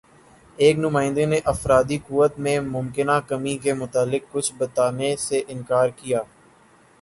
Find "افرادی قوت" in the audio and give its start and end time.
1.45-2.39